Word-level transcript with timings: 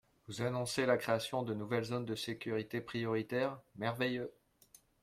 Vous 0.27 0.41
annoncez 0.41 0.87
la 0.87 0.97
création 0.97 1.43
de 1.43 1.53
nouvelles 1.53 1.83
zones 1.83 2.05
de 2.07 2.15
sécurité 2.15 2.81
prioritaire, 2.81 3.61
merveilleux 3.75 4.33